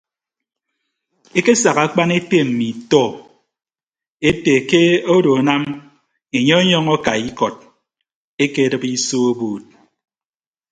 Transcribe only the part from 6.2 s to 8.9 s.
enye ọnyọñ akai ikọd akedịp